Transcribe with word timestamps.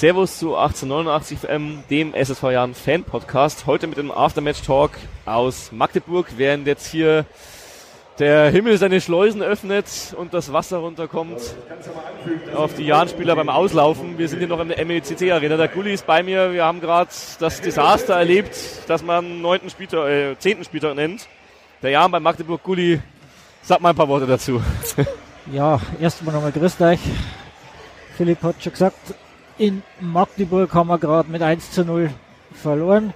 Servus 0.00 0.38
zu 0.38 0.56
1889 0.56 1.40
FM, 1.40 1.84
dem 1.90 2.14
SSV 2.14 2.44
Jahren 2.44 2.72
Fan 2.72 3.04
Podcast. 3.04 3.66
Heute 3.66 3.86
mit 3.86 3.98
dem 3.98 4.10
Aftermatch 4.10 4.62
Talk 4.62 4.92
aus 5.26 5.72
Magdeburg, 5.72 6.26
während 6.38 6.66
jetzt 6.66 6.86
hier 6.86 7.26
der 8.18 8.48
Himmel 8.48 8.78
seine 8.78 9.02
Schleusen 9.02 9.42
öffnet 9.42 9.84
und 10.16 10.32
das 10.32 10.54
Wasser 10.54 10.78
runterkommt 10.78 11.42
auf 12.54 12.72
die 12.76 12.86
Jahnspieler 12.86 13.36
beim 13.36 13.50
Auslaufen. 13.50 14.16
Wir 14.16 14.26
sind 14.30 14.38
hier 14.38 14.48
noch 14.48 14.60
in 14.60 14.68
der 14.68 14.82
MECC 14.86 15.32
Arena. 15.32 15.58
Der 15.58 15.68
Gulli 15.68 15.92
ist 15.92 16.06
bei 16.06 16.22
mir. 16.22 16.50
Wir 16.54 16.64
haben 16.64 16.80
gerade 16.80 17.10
das 17.38 17.60
Desaster 17.60 18.14
erlebt, 18.14 18.56
dass 18.86 19.02
man 19.02 19.42
neunten 19.42 19.68
Spieltag, 19.68 20.08
äh, 20.08 20.38
zehnten 20.38 20.64
Spieltag 20.64 20.94
nennt. 20.94 21.28
Der 21.82 21.90
Jan 21.90 22.10
beim 22.10 22.22
Magdeburg 22.22 22.62
Gulli, 22.62 23.02
sag 23.60 23.82
mal 23.82 23.90
ein 23.90 23.96
paar 23.96 24.08
Worte 24.08 24.26
dazu. 24.26 24.62
Ja, 25.52 25.78
erstmal 26.00 26.34
nochmal 26.34 26.52
grüßt 26.52 26.80
euch. 26.80 27.00
Philipp 28.16 28.42
hat 28.42 28.62
schon 28.62 28.72
gesagt, 28.72 28.96
in 29.58 29.82
Magdeburg 30.00 30.72
haben 30.74 30.88
wir 30.88 30.98
gerade 30.98 31.30
mit 31.30 31.42
1 31.42 31.72
zu 31.72 31.84
0 31.84 32.10
verloren. 32.52 33.12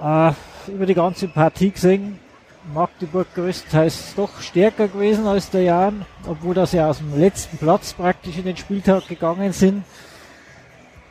Äh, 0.00 0.32
über 0.68 0.86
die 0.86 0.94
ganze 0.94 1.28
Partie 1.28 1.70
gesehen, 1.70 2.18
Magdeburg 2.72 3.26
größtenteils 3.34 4.14
doch 4.14 4.40
stärker 4.40 4.88
gewesen 4.88 5.26
als 5.26 5.50
der 5.50 5.62
Jan, 5.62 6.04
obwohl 6.26 6.54
das 6.54 6.72
ja 6.72 6.88
aus 6.88 6.98
dem 6.98 7.18
letzten 7.18 7.56
Platz 7.56 7.94
praktisch 7.94 8.36
in 8.36 8.44
den 8.44 8.56
Spieltag 8.56 9.08
gegangen 9.08 9.52
sind. 9.52 9.84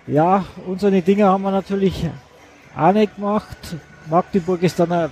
Ja, 0.05 0.45
unsere 0.65 1.01
Dinge 1.01 1.25
haben 1.25 1.43
wir 1.43 1.51
natürlich 1.51 2.07
auch 2.77 2.91
nicht 2.91 3.15
gemacht. 3.15 3.75
Magdeburg 4.09 4.61
ist 4.63 4.79
dann 4.79 4.91
ein, 4.91 5.09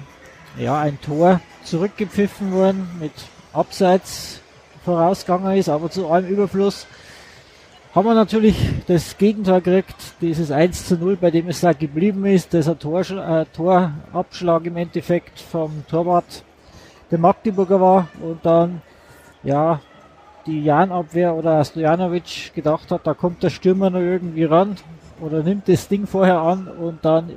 ja, 0.58 0.80
ein 0.80 1.02
Tor 1.02 1.42
zurückgepfiffen 1.64 2.52
worden 2.52 2.88
mit 3.00 3.12
Abseits 3.52 4.40
vorausgegangen 4.86 5.58
ist, 5.58 5.68
aber 5.68 5.90
zu 5.90 6.10
allem 6.10 6.28
Überfluss 6.28 6.86
haben 7.96 8.08
wir 8.08 8.14
natürlich 8.14 8.58
das 8.88 9.18
Gegenteil 9.18 9.62
gekriegt, 9.62 9.96
dieses 10.20 10.52
1 10.52 10.86
zu 10.86 10.98
0, 10.98 11.16
bei 11.16 11.32
dem 11.32 11.48
es 11.48 11.62
da 11.62 11.72
geblieben 11.72 12.26
ist, 12.26 12.54
das 12.54 12.68
ein 12.68 12.78
Tor, 12.78 13.00
äh, 13.00 13.46
Torabschlag 13.54 14.66
im 14.66 14.76
Endeffekt 14.76 15.40
vom 15.40 15.86
Torwart 15.88 16.44
der 17.10 17.20
Magdeburger 17.20 17.80
war. 17.80 18.08
Und 18.22 18.46
dann, 18.46 18.82
ja, 19.44 19.80
die 20.46 20.62
Jan-Abwehr 20.62 21.36
oder 21.36 21.64
Stojanovic 21.64 22.54
gedacht 22.54 22.92
hat, 22.92 23.08
da 23.08 23.14
kommt 23.14 23.42
der 23.44 23.50
Stürmer 23.50 23.90
noch 23.90 24.02
irgendwie 24.02 24.44
ran 24.44 24.76
oder 25.22 25.42
nimmt 25.42 25.70
das 25.70 25.88
Ding 25.88 26.06
vorher 26.06 26.42
an 26.42 26.68
und 26.68 27.06
dann 27.06 27.32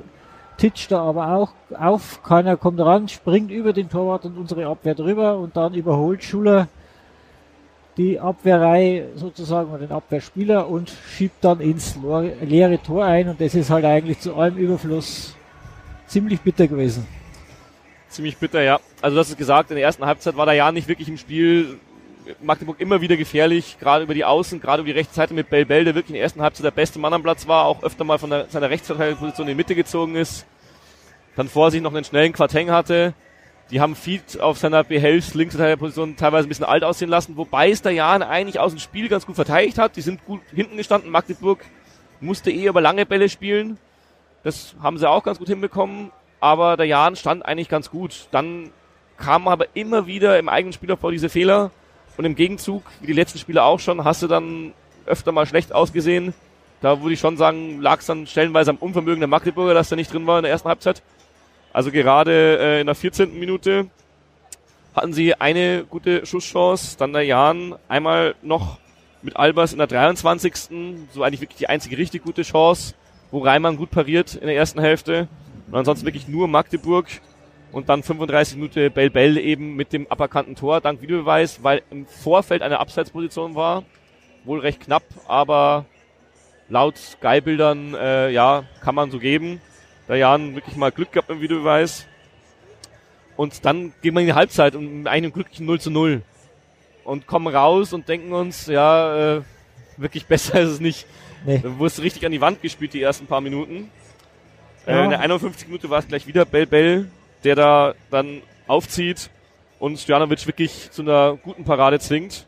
titscht 0.57 0.91
er 0.91 0.99
aber 0.99 1.35
auch 1.37 1.53
auf, 1.79 2.21
keiner 2.21 2.57
kommt 2.57 2.81
ran, 2.81 3.07
springt 3.07 3.49
über 3.49 3.71
den 3.71 3.89
Torwart 3.89 4.25
und 4.25 4.37
unsere 4.37 4.67
Abwehr 4.67 4.93
drüber 4.93 5.37
und 5.37 5.55
dann 5.55 5.73
überholt 5.73 6.21
Schuler 6.21 6.67
die 7.99 8.17
Abwehrreihe 8.17 9.09
sozusagen 9.15 9.71
oder 9.71 9.79
den 9.79 9.91
Abwehrspieler 9.91 10.69
und 10.69 10.89
schiebt 10.89 11.43
dann 11.43 11.59
ins 11.59 11.97
leere 12.41 12.81
Tor 12.81 13.03
ein 13.03 13.27
und 13.27 13.41
das 13.41 13.53
ist 13.53 13.69
halt 13.69 13.83
eigentlich 13.83 14.21
zu 14.21 14.35
allem 14.35 14.55
Überfluss 14.55 15.35
ziemlich 16.07 16.39
bitter 16.39 16.69
gewesen. 16.69 17.05
Ziemlich 18.07 18.37
bitter, 18.37 18.61
ja. 18.63 18.79
Also 19.01 19.19
hast 19.19 19.31
es 19.31 19.35
gesagt, 19.35 19.69
in 19.71 19.75
der 19.75 19.83
ersten 19.83 20.05
Halbzeit 20.05 20.37
war 20.37 20.45
der 20.45 20.55
Jan 20.55 20.75
nicht 20.75 20.87
wirklich 20.87 21.09
im 21.09 21.17
Spiel. 21.17 21.77
Magdeburg 22.41 22.79
immer 22.79 23.01
wieder 23.01 23.17
gefährlich, 23.17 23.75
gerade 23.81 24.05
über 24.05 24.13
die 24.13 24.23
Außen, 24.23 24.61
gerade 24.61 24.81
über 24.81 24.93
die 24.93 24.97
rechte 24.97 25.13
Seite 25.13 25.33
mit 25.33 25.49
Bell, 25.49 25.65
der 25.65 25.93
wirklich 25.93 26.11
in 26.11 26.13
der 26.13 26.23
ersten 26.23 26.41
Halbzeit 26.41 26.63
der 26.63 26.71
beste 26.71 26.99
Mann 26.99 27.13
am 27.13 27.21
Platz 27.21 27.49
war, 27.49 27.65
auch 27.65 27.83
öfter 27.83 28.05
mal 28.05 28.17
von 28.17 28.29
der, 28.29 28.45
seiner 28.47 28.69
Rechtsverteidigungsposition 28.69 29.47
in 29.47 29.51
die 29.51 29.57
Mitte 29.57 29.75
gezogen 29.75 30.15
ist. 30.15 30.45
Dann 31.35 31.49
vor 31.49 31.69
sich 31.69 31.81
noch 31.81 31.93
einen 31.93 32.05
schnellen 32.05 32.31
Quarteng 32.31 32.71
hatte. 32.71 33.13
Die 33.71 33.81
haben 33.81 33.95
Feed 33.95 34.39
auf 34.39 34.57
seiner 34.57 34.83
Behelfs 34.83 35.35
Linksverteidigerposition 35.35 36.15
teilweise 36.15 36.47
ein 36.47 36.49
bisschen 36.49 36.65
alt 36.65 36.83
aussehen 36.83 37.09
lassen, 37.09 37.37
wobei 37.37 37.69
es 37.69 37.83
der 37.83 37.91
Jan 37.91 38.23
eigentlich 38.23 38.59
aus 38.59 38.71
dem 38.71 38.79
Spiel 38.79 39.09
ganz 39.09 39.27
gut 39.27 39.35
verteidigt 39.35 39.77
hat. 39.77 39.95
Die 39.95 40.01
sind 40.01 40.25
gut 40.25 40.41
hinten 40.53 40.77
gestanden. 40.77 41.11
Magdeburg 41.11 41.59
musste 42.19 42.49
eh 42.49 42.65
über 42.65 42.81
lange 42.81 43.05
Bälle 43.05 43.29
spielen. 43.29 43.77
Das 44.43 44.75
haben 44.81 44.97
sie 44.97 45.07
auch 45.07 45.23
ganz 45.23 45.37
gut 45.37 45.49
hinbekommen. 45.49 46.11
Aber 46.39 46.77
der 46.77 46.87
Jan 46.87 47.15
stand 47.15 47.45
eigentlich 47.45 47.69
ganz 47.69 47.91
gut. 47.91 48.27
Dann 48.31 48.71
kamen 49.17 49.47
aber 49.47 49.67
immer 49.75 50.07
wieder 50.07 50.39
im 50.39 50.49
eigenen 50.49 50.73
Spielaufbau 50.73 51.11
diese 51.11 51.29
Fehler. 51.29 51.69
Und 52.17 52.25
im 52.25 52.35
Gegenzug, 52.35 52.83
wie 53.01 53.07
die 53.07 53.13
letzten 53.13 53.37
Spiele 53.37 53.63
auch 53.63 53.79
schon, 53.79 54.03
hast 54.03 54.23
du 54.23 54.27
dann 54.27 54.73
öfter 55.05 55.31
mal 55.31 55.45
schlecht 55.45 55.73
ausgesehen. 55.73 56.33
Da 56.81 57.01
würde 57.01 57.13
ich 57.13 57.19
schon 57.19 57.37
sagen, 57.37 57.81
lag 57.81 57.99
es 57.99 58.07
dann 58.07 58.25
stellenweise 58.25 58.71
am 58.71 58.77
Unvermögen 58.77 59.19
der 59.19 59.27
Magdeburger, 59.27 59.73
dass 59.73 59.91
er 59.91 59.97
nicht 59.97 60.11
drin 60.11 60.25
war 60.25 60.39
in 60.39 60.43
der 60.43 60.51
ersten 60.51 60.69
Halbzeit. 60.69 61.03
Also 61.71 61.91
gerade 61.91 62.57
äh, 62.59 62.81
in 62.81 62.87
der 62.87 62.95
14. 62.95 63.37
Minute 63.37 63.87
hatten 64.95 65.13
sie 65.13 65.35
eine 65.35 65.85
gute 65.87 66.25
Schusschance, 66.25 66.97
dann 66.97 67.13
der 67.13 67.23
Jan 67.23 67.75
einmal 67.87 68.35
noch 68.41 68.79
mit 69.21 69.37
Albers 69.37 69.71
in 69.71 69.77
der 69.77 69.87
23. 69.87 70.53
So 71.13 71.23
eigentlich 71.23 71.41
wirklich 71.41 71.59
die 71.59 71.69
einzige 71.69 71.97
richtig 71.97 72.23
gute 72.23 72.41
Chance, 72.41 72.95
wo 73.31 73.39
Reimann 73.39 73.77
gut 73.77 73.91
pariert 73.91 74.35
in 74.35 74.47
der 74.47 74.55
ersten 74.55 74.79
Hälfte. 74.79 75.27
Und 75.67 75.75
ansonsten 75.75 76.05
wirklich 76.05 76.27
nur 76.27 76.47
Magdeburg. 76.47 77.07
Und 77.71 77.87
dann 77.87 78.01
35 78.01 78.55
Minuten 78.55 78.91
Bell 78.91 79.11
Bell 79.11 79.37
eben 79.37 79.75
mit 79.75 79.93
dem 79.93 80.07
aberkannten 80.09 80.55
Tor, 80.55 80.81
dank 80.81 81.03
Videobeweis, 81.03 81.61
weil 81.61 81.83
im 81.91 82.07
Vorfeld 82.07 82.63
eine 82.63 82.79
Abseitsposition 82.79 83.53
war. 83.53 83.83
Wohl 84.43 84.59
recht 84.59 84.81
knapp, 84.81 85.03
aber 85.27 85.85
laut 86.67 86.97
Sky-Bildern, 86.97 87.93
äh, 87.93 88.31
ja, 88.31 88.63
kann 88.81 88.95
man 88.95 89.11
so 89.11 89.19
geben 89.19 89.61
der 90.09 90.17
Jan 90.17 90.55
wirklich 90.55 90.75
mal 90.75 90.91
Glück 90.91 91.13
gehabt 91.13 91.29
im 91.29 91.39
Videobeweis. 91.39 92.05
Und 93.37 93.63
dann 93.63 93.93
gehen 94.01 94.13
wir 94.15 94.19
in 94.21 94.27
die 94.27 94.33
Halbzeit 94.33 94.75
und 94.75 94.97
mit 94.99 95.07
einem 95.07 95.31
glücklichen 95.31 95.65
0 95.65 95.79
zu 95.79 95.91
0. 95.91 96.23
Und 97.05 97.25
kommen 97.25 97.47
raus 97.47 97.93
und 97.93 98.09
denken 98.09 98.33
uns, 98.33 98.67
ja, 98.67 99.37
äh, 99.37 99.41
wirklich 99.95 100.25
besser 100.27 100.59
ist 100.59 100.69
es 100.71 100.79
nicht. 100.81 101.07
Nee. 101.45 101.59
Dann 101.59 101.79
wurde 101.79 101.87
es 101.87 102.01
richtig 102.01 102.25
an 102.25 102.33
die 102.33 102.41
Wand 102.41 102.61
gespielt, 102.61 102.93
die 102.93 103.01
ersten 103.01 103.27
paar 103.27 103.39
Minuten. 103.39 103.89
Äh, 104.85 104.91
ja. 104.91 105.01
Äh, 105.01 105.03
in 105.05 105.09
der 105.11 105.19
51. 105.21 105.67
Minute 105.67 105.89
war 105.89 105.99
es 105.99 106.07
gleich 106.07 106.27
wieder 106.27 106.43
Bell 106.43 106.65
Bell, 106.65 107.09
der 107.43 107.55
da 107.55 107.93
dann 108.09 108.41
aufzieht 108.67 109.29
und 109.79 109.97
Stojanovic 109.99 110.45
wirklich 110.45 110.91
zu 110.91 111.03
einer 111.03 111.37
guten 111.37 111.63
Parade 111.63 111.99
zwingt. 111.99 112.45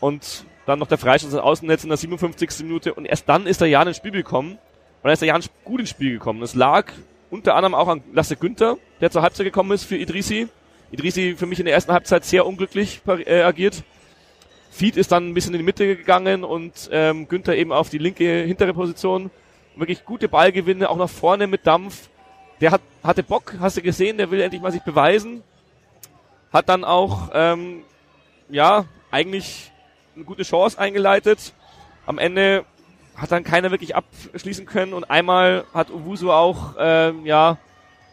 Und 0.00 0.44
dann 0.66 0.78
noch 0.78 0.88
der 0.88 0.98
Freistoß 0.98 1.32
ins 1.32 1.40
Außennetz 1.40 1.84
in 1.84 1.90
der 1.90 1.96
57. 1.96 2.64
Minute. 2.64 2.94
Und 2.94 3.04
erst 3.04 3.28
dann 3.28 3.46
ist 3.46 3.60
der 3.60 3.68
Jan 3.68 3.86
ins 3.86 3.98
Spiel 3.98 4.10
gekommen. 4.10 4.58
Und 5.06 5.10
da 5.10 5.12
ist 5.12 5.22
der 5.22 5.28
Jan 5.28 5.42
gut 5.62 5.78
ins 5.78 5.90
Spiel 5.90 6.14
gekommen. 6.14 6.42
Es 6.42 6.56
lag 6.56 6.86
unter 7.30 7.54
anderem 7.54 7.76
auch 7.76 7.86
an 7.86 8.02
Lasse 8.12 8.34
Günther, 8.34 8.76
der 9.00 9.08
zur 9.08 9.22
Halbzeit 9.22 9.46
gekommen 9.46 9.70
ist 9.70 9.84
für 9.84 9.96
Idrisi. 9.96 10.48
Idrisi 10.90 11.36
für 11.38 11.46
mich 11.46 11.60
in 11.60 11.66
der 11.66 11.76
ersten 11.76 11.92
Halbzeit 11.92 12.24
sehr 12.24 12.44
unglücklich 12.44 13.02
äh, 13.06 13.42
agiert. 13.42 13.84
Fied 14.68 14.96
ist 14.96 15.12
dann 15.12 15.28
ein 15.28 15.34
bisschen 15.34 15.54
in 15.54 15.60
die 15.60 15.64
Mitte 15.64 15.96
gegangen 15.96 16.42
und 16.42 16.88
ähm, 16.90 17.28
Günther 17.28 17.54
eben 17.54 17.70
auf 17.70 17.88
die 17.88 17.98
linke 17.98 18.42
hintere 18.42 18.74
Position. 18.74 19.30
Wirklich 19.76 20.04
gute 20.04 20.28
Ballgewinne, 20.28 20.90
auch 20.90 20.96
nach 20.96 21.08
vorne 21.08 21.46
mit 21.46 21.68
Dampf. 21.68 22.08
Der 22.60 22.72
hat, 22.72 22.80
hatte 23.04 23.22
Bock, 23.22 23.54
hast 23.60 23.76
du 23.76 23.82
gesehen, 23.82 24.18
der 24.18 24.32
will 24.32 24.40
endlich 24.40 24.60
mal 24.60 24.72
sich 24.72 24.82
beweisen. 24.82 25.44
Hat 26.52 26.68
dann 26.68 26.82
auch, 26.82 27.30
ähm, 27.32 27.84
ja, 28.48 28.86
eigentlich 29.12 29.70
eine 30.16 30.24
gute 30.24 30.42
Chance 30.42 30.80
eingeleitet. 30.80 31.52
Am 32.06 32.18
Ende 32.18 32.64
hat 33.16 33.32
dann 33.32 33.44
keiner 33.44 33.70
wirklich 33.70 33.96
abschließen 33.96 34.66
können. 34.66 34.92
Und 34.92 35.04
einmal 35.04 35.64
hat 35.72 35.90
Uwusu 35.90 36.30
auch, 36.30 36.74
ähm, 36.78 37.24
ja, 37.24 37.58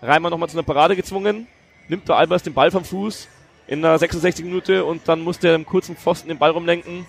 Reimer 0.02 0.30
nochmal 0.30 0.50
zu 0.50 0.58
einer 0.58 0.66
Parade 0.66 0.96
gezwungen, 0.96 1.48
nimmt 1.88 2.08
der 2.10 2.18
Albers 2.18 2.44
den 2.44 2.54
Ball 2.54 2.72
vom 2.72 2.84
Fuß 2.84 3.28
in 3.68 3.82
der 3.82 3.98
66 3.98 4.44
Minute 4.44 4.84
und 4.84 5.08
dann 5.08 5.22
musste 5.22 5.48
er 5.48 5.56
im 5.56 5.66
kurzen 5.66 5.96
Pfosten 5.96 6.28
den 6.28 6.38
Ball 6.38 6.52
rumlenken. 6.52 7.06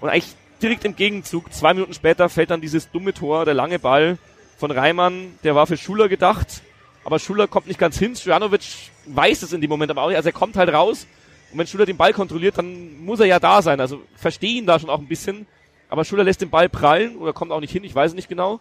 Und 0.00 0.08
eigentlich 0.08 0.34
direkt 0.60 0.84
im 0.84 0.96
Gegenzug, 0.96 1.52
zwei 1.52 1.74
Minuten 1.74 1.94
später 1.94 2.28
fällt 2.28 2.50
dann 2.50 2.60
dieses 2.60 2.90
dumme 2.90 3.14
Tor, 3.14 3.44
der 3.44 3.54
lange 3.54 3.78
Ball 3.78 4.18
von 4.58 4.70
Reimann, 4.70 5.38
der 5.42 5.54
war 5.54 5.66
für 5.66 5.76
Schuler 5.76 6.08
gedacht, 6.08 6.62
aber 7.04 7.18
Schuler 7.18 7.46
kommt 7.46 7.66
nicht 7.66 7.78
ganz 7.78 7.98
hin, 7.98 8.16
Stojanovic 8.16 8.62
weiß 9.06 9.42
es 9.42 9.52
in 9.52 9.60
dem 9.60 9.70
Moment 9.70 9.90
aber 9.90 10.02
auch 10.02 10.08
nicht, 10.08 10.16
also 10.16 10.28
er 10.28 10.32
kommt 10.32 10.56
halt 10.56 10.72
raus. 10.72 11.06
Und 11.52 11.58
wenn 11.58 11.66
Schuler 11.66 11.86
den 11.86 11.96
Ball 11.96 12.12
kontrolliert, 12.12 12.58
dann 12.58 13.04
muss 13.04 13.20
er 13.20 13.26
ja 13.26 13.38
da 13.38 13.62
sein, 13.62 13.80
also 13.80 14.02
verstehe 14.16 14.58
ihn 14.58 14.66
da 14.66 14.78
schon 14.78 14.90
auch 14.90 14.98
ein 14.98 15.08
bisschen, 15.08 15.46
aber 15.94 16.04
Schuller 16.04 16.24
lässt 16.24 16.40
den 16.40 16.50
Ball 16.50 16.68
prallen 16.68 17.14
oder 17.18 17.32
kommt 17.32 17.52
auch 17.52 17.60
nicht 17.60 17.70
hin, 17.70 17.84
ich 17.84 17.94
weiß 17.94 18.10
es 18.10 18.16
nicht 18.16 18.28
genau. 18.28 18.58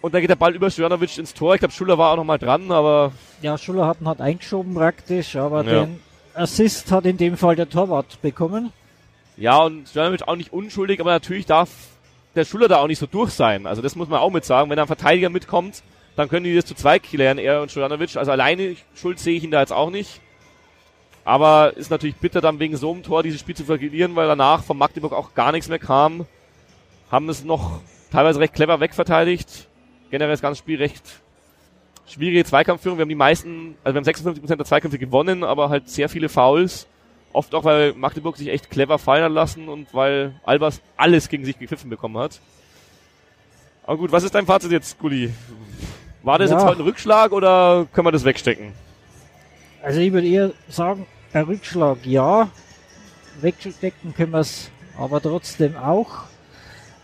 Und 0.00 0.14
dann 0.14 0.20
geht 0.20 0.30
der 0.30 0.36
Ball 0.36 0.54
über 0.54 0.70
Stojanovic 0.70 1.18
ins 1.18 1.34
Tor. 1.34 1.54
Ich 1.54 1.58
glaube, 1.58 1.74
Schuller 1.74 1.98
war 1.98 2.12
auch 2.12 2.16
noch 2.16 2.24
mal 2.24 2.38
dran, 2.38 2.70
aber... 2.70 3.10
Ja, 3.40 3.58
Schuller 3.58 3.88
hat 3.88 4.00
ihn 4.00 4.06
halt 4.06 4.20
eingeschoben 4.20 4.72
praktisch, 4.72 5.34
aber 5.34 5.64
ja. 5.64 5.84
den 5.84 5.98
Assist 6.34 6.92
hat 6.92 7.04
in 7.04 7.16
dem 7.16 7.36
Fall 7.36 7.56
der 7.56 7.68
Torwart 7.68 8.22
bekommen. 8.22 8.72
Ja, 9.36 9.58
und 9.58 9.88
Stojanovic 9.88 10.28
auch 10.28 10.36
nicht 10.36 10.52
unschuldig, 10.52 11.00
aber 11.00 11.10
natürlich 11.10 11.46
darf 11.46 11.68
der 12.36 12.44
Schuller 12.44 12.68
da 12.68 12.76
auch 12.76 12.86
nicht 12.86 13.00
so 13.00 13.06
durch 13.06 13.32
sein. 13.32 13.66
Also 13.66 13.82
das 13.82 13.96
muss 13.96 14.08
man 14.08 14.20
auch 14.20 14.30
mit 14.30 14.44
sagen. 14.44 14.70
Wenn 14.70 14.76
da 14.76 14.82
ein 14.82 14.86
Verteidiger 14.86 15.30
mitkommt, 15.30 15.82
dann 16.14 16.28
können 16.28 16.44
die 16.44 16.54
das 16.54 16.64
zu 16.64 16.76
zweit 16.76 17.02
klären, 17.02 17.38
er 17.38 17.60
und 17.60 17.72
Stojanovic. 17.72 18.16
Also 18.16 18.30
alleine 18.30 18.76
Schuld 18.94 19.18
sehe 19.18 19.36
ich 19.36 19.42
ihn 19.42 19.50
da 19.50 19.58
jetzt 19.58 19.72
auch 19.72 19.90
nicht. 19.90 20.20
Aber 21.24 21.76
ist 21.76 21.90
natürlich 21.90 22.14
bitter, 22.14 22.40
dann 22.40 22.60
wegen 22.60 22.76
so 22.76 22.92
einem 22.92 23.02
Tor 23.02 23.24
dieses 23.24 23.40
Spiel 23.40 23.56
zu 23.56 23.64
verlieren, 23.64 24.14
weil 24.14 24.28
danach 24.28 24.62
von 24.62 24.78
Magdeburg 24.78 25.12
auch 25.12 25.34
gar 25.34 25.50
nichts 25.50 25.68
mehr 25.68 25.80
kam 25.80 26.24
haben 27.12 27.28
es 27.28 27.44
noch 27.44 27.80
teilweise 28.10 28.40
recht 28.40 28.54
clever 28.54 28.80
wegverteidigt. 28.80 29.68
Generell 30.10 30.32
das 30.32 30.40
ganze 30.42 30.58
Spiel 30.58 30.78
recht 30.78 31.04
schwierige 32.06 32.44
Zweikampfführung. 32.44 32.98
Wir 32.98 33.02
haben 33.02 33.08
die 33.08 33.14
meisten, 33.14 33.76
also 33.84 33.94
wir 33.94 34.00
haben 34.00 34.40
56% 34.40 34.56
der 34.56 34.66
Zweikämpfe 34.66 34.98
gewonnen, 34.98 35.44
aber 35.44 35.68
halt 35.70 35.88
sehr 35.88 36.08
viele 36.08 36.28
Fouls. 36.28 36.86
Oft 37.32 37.54
auch, 37.54 37.64
weil 37.64 37.94
Magdeburg 37.94 38.36
sich 38.36 38.48
echt 38.48 38.68
clever 38.70 38.98
fallen 38.98 39.32
lassen 39.32 39.68
und 39.68 39.94
weil 39.94 40.34
Albers 40.44 40.82
alles 40.96 41.28
gegen 41.28 41.44
sich 41.44 41.58
gepfiffen 41.58 41.88
bekommen 41.88 42.18
hat. 42.18 42.40
Aber 43.84 43.96
gut, 43.96 44.12
was 44.12 44.22
ist 44.22 44.34
dein 44.34 44.44
Fazit 44.46 44.70
jetzt, 44.72 44.98
Gulli? 44.98 45.32
War 46.22 46.38
das 46.38 46.50
Ja. 46.50 46.56
jetzt 46.56 46.66
heute 46.66 46.80
ein 46.80 46.84
Rückschlag 46.84 47.32
oder 47.32 47.86
können 47.92 48.06
wir 48.06 48.12
das 48.12 48.24
wegstecken? 48.24 48.72
Also 49.82 50.00
ich 50.00 50.12
würde 50.12 50.28
eher 50.28 50.52
sagen, 50.68 51.06
ein 51.32 51.44
Rückschlag 51.44 51.98
ja. 52.04 52.48
Wegstecken 53.40 54.14
können 54.14 54.32
wir 54.32 54.40
es 54.40 54.70
aber 54.98 55.20
trotzdem 55.20 55.76
auch. 55.76 56.24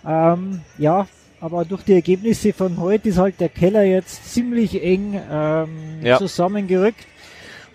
Ähm, 0.08 0.62
ja, 0.78 1.06
aber 1.40 1.64
durch 1.64 1.82
die 1.82 1.93
Ergebnisse 1.93 2.52
von 2.52 2.78
heute 2.78 3.10
ist 3.10 3.19
halt 3.19 3.38
der 3.40 3.50
Keller 3.50 3.84
jetzt 3.84 4.32
ziemlich 4.32 4.82
eng 4.82 5.20
ähm, 5.31 5.69
Ja. 6.02 6.19
zusammengerückt. 6.19 7.06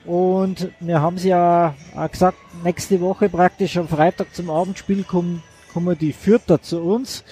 Und 0.06 0.69
wir 0.81 1.00
haben 1.00 1.15
es 1.15 1.24
ja 1.24 1.75
auch 1.95 2.12
gesagt, 2.12 2.38
nächste 2.63 3.00
Woche 3.00 3.30
praktisch 3.30 3.77
am 3.77 3.88
Freitag 3.88 4.33
zum 4.35 4.50
Abendspiel 4.50 5.03
kommen, 5.03 5.41
kommen 5.71 5.97
die 5.97 6.12
Fürther 6.12 6.62
zu 6.62 6.81
uns. 6.81 7.24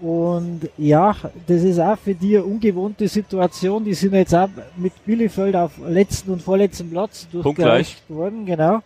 Und 0.00 0.70
ja, 0.76 1.16
das 1.48 1.62
ist 1.64 1.80
auch 1.80 1.98
für 1.98 2.14
die 2.14 2.36
eine 2.36 2.44
ungewohnte 2.44 3.08
Situation. 3.08 3.84
Die 3.84 3.94
sind 3.94 4.14
jetzt 4.14 4.32
auch 4.32 4.48
mit 4.76 4.92
Bielefeld 5.04 5.56
auf 5.56 5.72
letzten 5.88 6.30
und 6.30 6.42
vorletzten 6.42 6.88
Platz 6.90 7.26
durchgereicht 7.32 8.08
worden, 8.08 8.46
genau. 8.46 8.80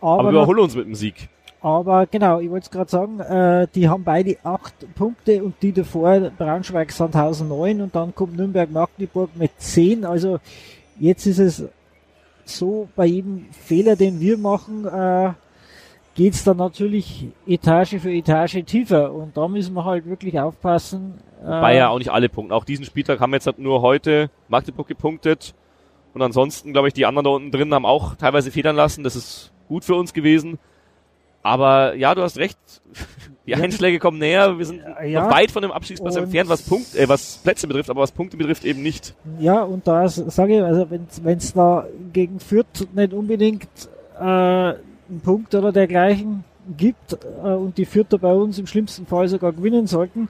Aber, 0.00 0.18
Aber, 0.18 0.30
überholen 0.30 0.58
uns 0.58 0.74
mit 0.74 0.86
dem 0.86 0.96
Sieg. 0.96 1.28
Aber 1.62 2.06
genau, 2.06 2.40
ich 2.40 2.50
wollte 2.50 2.64
es 2.64 2.70
gerade 2.70 2.90
sagen, 2.90 3.20
äh, 3.20 3.68
die 3.74 3.88
haben 3.88 4.02
beide 4.02 4.36
acht 4.42 4.74
Punkte 4.94 5.44
und 5.44 5.54
die 5.62 5.72
davor 5.72 6.18
Braunschweig 6.36 6.90
Sandhausen 6.90 7.48
neun 7.48 7.80
und 7.80 7.94
dann 7.94 8.14
kommt 8.14 8.36
Nürnberg 8.36 8.70
Magdeburg 8.70 9.30
mit 9.36 9.52
zehn. 9.58 10.04
Also 10.04 10.40
jetzt 10.98 11.24
ist 11.26 11.38
es 11.38 11.64
so, 12.44 12.88
bei 12.96 13.06
jedem 13.06 13.46
Fehler, 13.52 13.94
den 13.94 14.18
wir 14.18 14.38
machen, 14.38 14.86
äh, 14.86 15.32
geht's 16.16 16.42
dann 16.42 16.56
natürlich 16.56 17.28
Etage 17.46 17.96
für 18.00 18.12
Etage 18.12 18.64
tiefer 18.66 19.12
und 19.12 19.36
da 19.36 19.46
müssen 19.46 19.74
wir 19.74 19.84
halt 19.84 20.06
wirklich 20.06 20.40
aufpassen. 20.40 21.20
Äh, 21.44 21.76
ja 21.76 21.88
auch 21.88 21.98
nicht 21.98 22.10
alle 22.10 22.28
Punkte. 22.28 22.54
Auch 22.56 22.64
diesen 22.64 22.84
Spieltag 22.84 23.20
haben 23.20 23.32
jetzt 23.32 23.46
halt 23.46 23.60
nur 23.60 23.82
heute 23.82 24.30
Magdeburg 24.48 24.88
gepunktet. 24.88 25.54
Und 26.12 26.22
ansonsten, 26.22 26.72
glaube 26.72 26.88
ich, 26.88 26.94
die 26.94 27.06
anderen 27.06 27.24
da 27.24 27.30
unten 27.30 27.50
drin 27.52 27.72
haben 27.72 27.86
auch 27.86 28.16
teilweise 28.16 28.50
federn 28.50 28.76
lassen. 28.76 29.04
Das 29.04 29.16
ist 29.16 29.52
gut 29.68 29.84
für 29.84 29.94
uns 29.94 30.12
gewesen. 30.12 30.58
Aber 31.42 31.94
ja, 31.94 32.14
du 32.14 32.22
hast 32.22 32.38
recht. 32.38 32.58
Die 33.46 33.56
Einschläge 33.56 33.98
kommen 33.98 34.18
näher. 34.18 34.56
Wir 34.56 34.64
sind 34.64 34.82
Ja. 35.04 35.24
noch 35.24 35.34
weit 35.34 35.50
von 35.50 35.62
dem 35.62 35.72
Abstiegsplatz 35.72 36.14
entfernt, 36.14 36.48
was 36.48 36.62
Punkt, 36.62 36.94
äh, 36.94 37.08
was 37.08 37.38
Plätze 37.42 37.66
betrifft, 37.66 37.90
aber 37.90 38.02
was 38.02 38.12
Punkte 38.12 38.36
betrifft 38.36 38.64
eben 38.64 38.82
nicht. 38.82 39.14
Ja, 39.40 39.62
und 39.64 39.86
da 39.88 40.08
sage 40.08 40.58
ich, 40.58 40.62
also 40.62 40.86
wenn 40.90 41.36
es 41.38 41.52
da 41.52 41.86
gegen 42.12 42.38
Fürth 42.38 42.86
nicht 42.94 43.12
unbedingt 43.12 43.66
äh, 44.16 44.22
einen 44.22 45.20
Punkt 45.24 45.54
oder 45.56 45.72
dergleichen 45.72 46.44
gibt 46.78 47.14
äh, 47.42 47.48
und 47.48 47.78
die 47.78 47.84
Fürther 47.84 48.18
bei 48.18 48.32
uns 48.32 48.60
im 48.60 48.68
schlimmsten 48.68 49.06
Fall 49.06 49.26
sogar 49.26 49.52
gewinnen 49.52 49.88
sollten, 49.88 50.28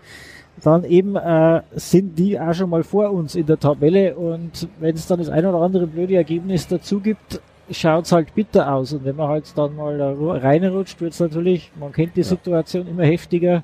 dann 0.62 0.84
eben 0.84 1.14
äh, 1.16 1.60
sind 1.72 2.18
die 2.18 2.40
auch 2.40 2.54
schon 2.54 2.70
mal 2.70 2.82
vor 2.82 3.10
uns 3.10 3.34
in 3.34 3.44
der 3.44 3.58
Tabelle 3.60 4.16
und 4.16 4.68
wenn 4.80 4.94
es 4.94 5.06
dann 5.06 5.18
das 5.18 5.28
ein 5.28 5.44
oder 5.44 5.60
andere 5.60 5.86
blöde 5.86 6.14
Ergebnis 6.16 6.66
dazu 6.66 7.00
gibt, 7.00 7.42
schaut 7.72 8.06
es 8.06 8.12
halt 8.12 8.34
bitter 8.34 8.72
aus 8.72 8.92
und 8.92 9.04
wenn 9.04 9.16
man 9.16 9.28
halt 9.28 9.56
dann 9.56 9.76
mal 9.76 10.00
reinrutscht, 10.38 11.00
wird 11.00 11.12
es 11.12 11.20
natürlich, 11.20 11.70
man 11.78 11.92
kennt 11.92 12.16
die 12.16 12.22
Situation 12.22 12.86
immer 12.86 13.04
heftiger 13.04 13.62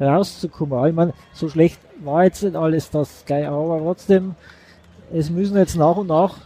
rauszukommen. 0.00 0.78
Aber 0.78 0.88
Ich 0.88 0.94
meine, 0.94 1.14
so 1.32 1.48
schlecht 1.48 1.78
war 2.02 2.24
jetzt 2.24 2.42
nicht 2.42 2.56
alles 2.56 2.90
das 2.90 3.24
gleich, 3.26 3.46
aber 3.46 3.78
trotzdem, 3.78 4.34
es 5.12 5.30
müssen 5.30 5.56
jetzt 5.56 5.76
nach 5.76 5.96
und 5.96 6.08
nach 6.08 6.36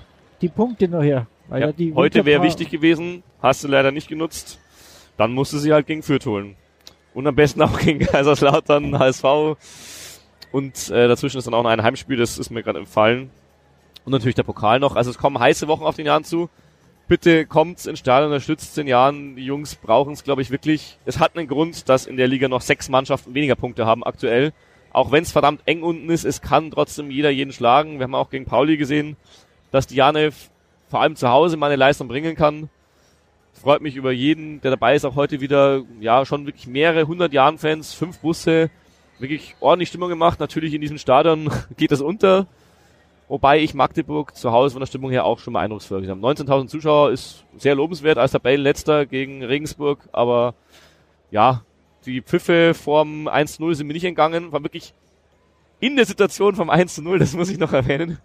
die 0.40 0.48
Punkte 0.48 0.88
noch 0.88 1.02
her. 1.02 1.26
Ja, 1.50 1.58
Ja, 1.58 1.94
heute 1.94 2.24
wäre 2.24 2.42
wichtig 2.42 2.70
gewesen, 2.70 3.22
hast 3.42 3.64
du 3.64 3.68
leider 3.68 3.90
nicht 3.90 4.08
genutzt. 4.08 4.58
Dann 5.16 5.32
musste 5.32 5.58
sie 5.58 5.72
halt 5.72 5.86
gegen 5.86 6.02
Fürth 6.02 6.26
holen. 6.26 6.56
Und 7.12 7.26
am 7.26 7.34
besten 7.34 7.60
auch 7.62 7.78
gegen 7.80 7.98
Kaiserslautern, 7.98 8.98
HSV. 8.98 9.24
Und 10.52 10.90
äh, 10.90 11.08
dazwischen 11.08 11.38
ist 11.38 11.46
dann 11.46 11.54
auch 11.54 11.62
noch 11.62 11.70
ein 11.70 11.82
Heimspiel, 11.82 12.16
das 12.16 12.38
ist 12.38 12.50
mir 12.50 12.62
gerade 12.62 12.78
empfallen. 12.78 13.30
Und 14.04 14.12
natürlich 14.12 14.34
der 14.34 14.44
Pokal 14.44 14.80
noch. 14.80 14.96
Also 14.96 15.10
es 15.10 15.18
kommen 15.18 15.38
heiße 15.38 15.68
Wochen 15.68 15.84
auf 15.84 15.96
den 15.96 16.06
Jahren 16.06 16.24
zu. 16.24 16.48
Bitte 17.10 17.44
kommt 17.44 17.84
ins 17.86 17.98
Stadion, 17.98 18.30
unterstützt 18.30 18.76
den 18.76 18.86
Jahren. 18.86 19.34
Die 19.34 19.44
Jungs 19.44 19.74
brauchen 19.74 20.12
es, 20.12 20.22
glaube 20.22 20.42
ich, 20.42 20.52
wirklich. 20.52 20.96
Es 21.06 21.18
hat 21.18 21.36
einen 21.36 21.48
Grund, 21.48 21.88
dass 21.88 22.06
in 22.06 22.16
der 22.16 22.28
Liga 22.28 22.46
noch 22.46 22.60
sechs 22.60 22.88
Mannschaften 22.88 23.34
weniger 23.34 23.56
Punkte 23.56 23.84
haben 23.84 24.04
aktuell. 24.04 24.52
Auch 24.92 25.10
wenn 25.10 25.24
es 25.24 25.32
verdammt 25.32 25.62
eng 25.64 25.82
unten 25.82 26.08
ist, 26.08 26.24
es 26.24 26.40
kann 26.40 26.70
trotzdem 26.70 27.10
jeder 27.10 27.30
jeden 27.30 27.52
schlagen. 27.52 27.98
Wir 27.98 28.04
haben 28.04 28.14
auch 28.14 28.30
gegen 28.30 28.44
Pauli 28.44 28.76
gesehen, 28.76 29.16
dass 29.72 29.88
Diane 29.88 30.30
vor 30.88 31.00
allem 31.00 31.16
zu 31.16 31.28
Hause 31.28 31.56
mal 31.56 31.66
eine 31.66 31.74
Leistung 31.74 32.06
bringen 32.06 32.36
kann. 32.36 32.70
Freut 33.54 33.82
mich 33.82 33.96
über 33.96 34.12
jeden, 34.12 34.60
der 34.60 34.70
dabei 34.70 34.94
ist, 34.94 35.04
auch 35.04 35.16
heute 35.16 35.40
wieder, 35.40 35.82
ja, 35.98 36.24
schon 36.24 36.46
wirklich 36.46 36.68
mehrere 36.68 37.08
hundert 37.08 37.32
Jahren 37.32 37.58
Fans, 37.58 37.92
fünf 37.92 38.20
Busse, 38.20 38.70
wirklich 39.18 39.56
ordentlich 39.58 39.88
Stimmung 39.88 40.10
gemacht. 40.10 40.38
Natürlich 40.38 40.74
in 40.74 40.80
diesem 40.80 40.98
Stadion 40.98 41.50
geht 41.76 41.90
das 41.90 42.02
unter. 42.02 42.46
Wobei 43.30 43.60
ich 43.60 43.74
Magdeburg 43.74 44.34
zu 44.34 44.50
Hause 44.50 44.72
von 44.72 44.80
der 44.80 44.88
Stimmung 44.88 45.12
her 45.12 45.24
auch 45.24 45.38
schon 45.38 45.52
mal 45.52 45.60
eindrucksvoll 45.60 46.00
gesehen 46.00 46.20
habe. 46.20 46.26
19.000 46.26 46.66
Zuschauer 46.66 47.12
ist 47.12 47.44
sehr 47.56 47.76
lobenswert 47.76 48.18
als 48.18 48.32
Tabellenletzter 48.32 49.06
gegen 49.06 49.44
Regensburg, 49.44 50.00
aber 50.10 50.54
ja, 51.30 51.62
die 52.06 52.22
Pfiffe 52.22 52.74
vorm 52.74 53.28
1-0 53.28 53.76
sind 53.76 53.86
mir 53.86 53.92
nicht 53.92 54.04
entgangen, 54.04 54.50
war 54.50 54.64
wirklich 54.64 54.94
in 55.78 55.94
der 55.94 56.06
Situation 56.06 56.56
vom 56.56 56.70
1-0, 56.70 57.18
das 57.18 57.34
muss 57.34 57.48
ich 57.50 57.58
noch 57.58 57.72
erwähnen, 57.72 58.18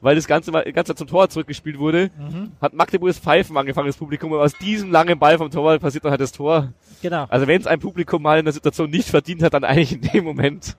weil 0.00 0.16
das 0.16 0.26
Ganze 0.26 0.50
mal 0.50 0.64
ganz 0.72 0.92
zum 0.92 1.06
Tor 1.06 1.28
zurückgespielt 1.28 1.78
wurde, 1.78 2.10
Mhm, 2.18 2.50
hat 2.60 2.74
Magdeburg 2.74 3.10
das 3.10 3.20
Pfeifen 3.20 3.56
angefangen, 3.56 3.86
das 3.86 3.96
Publikum, 3.96 4.32
aber 4.32 4.42
aus 4.42 4.54
diesem 4.54 4.90
langen 4.90 5.20
Ball 5.20 5.38
vom 5.38 5.52
Torwart 5.52 5.80
passiert 5.80 6.04
dann 6.04 6.10
halt 6.10 6.20
das 6.20 6.32
Tor. 6.32 6.72
genau. 7.00 7.26
Also 7.28 7.46
wenn 7.46 7.60
es 7.60 7.68
ein 7.68 7.78
Publikum 7.78 8.22
mal 8.22 8.40
in 8.40 8.44
der 8.44 8.52
Situation 8.52 8.90
nicht 8.90 9.08
verdient 9.08 9.40
hat, 9.44 9.54
dann 9.54 9.62
eigentlich 9.62 9.92
in 9.92 10.00
dem 10.00 10.24
Moment. 10.24 10.76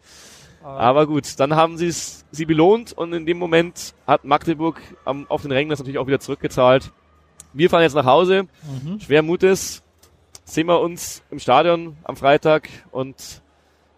Aber 0.64 1.08
gut, 1.08 1.40
dann 1.40 1.56
haben 1.56 1.78
sie 1.78 1.88
es 1.88 2.26
sie 2.32 2.46
belohnt 2.46 2.94
und 2.94 3.14
in 3.14 3.26
dem 3.26 3.38
Moment 3.38 3.94
hat 4.06 4.24
Magdeburg 4.26 4.82
am, 5.06 5.26
auf 5.30 5.42
den 5.42 5.52
Rängen 5.52 5.70
das 5.70 5.80
natürlich 5.80 5.98
auch 6.00 6.08
wieder 6.08 6.20
zurückgezahlt. 6.20 6.92
Wir 7.54 7.70
fahren 7.70 7.82
jetzt 7.82 7.96
nach 7.96 8.06
Hause, 8.06 8.44
Mhm. 8.84 9.00
schwer 9.00 9.24
Mutes, 9.24 9.82
sehen 10.44 10.68
wir 10.68 10.80
uns 10.80 11.24
im 11.32 11.40
Stadion 11.40 11.98
am 12.04 12.16
Freitag 12.16 12.70
und 12.92 13.42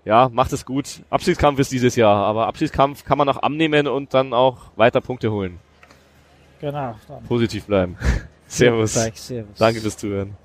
ja, 0.05 0.29
macht 0.31 0.53
es 0.53 0.65
gut. 0.65 1.01
Abschiedskampf 1.09 1.59
ist 1.59 1.71
dieses 1.71 1.95
Jahr, 1.95 2.25
aber 2.25 2.47
Abschiedskampf 2.47 3.03
kann 3.05 3.17
man 3.17 3.27
auch 3.29 3.41
annehmen 3.43 3.87
und 3.87 4.13
dann 4.13 4.33
auch 4.33 4.71
weiter 4.75 5.01
Punkte 5.01 5.31
holen. 5.31 5.59
Genau. 6.59 6.95
Dann. 7.07 7.23
Positiv 7.23 7.65
bleiben. 7.65 7.97
Servus. 8.47 8.93
Servus. 8.93 9.57
Danke 9.57 9.81
fürs 9.81 9.97
Zuhören. 9.97 10.35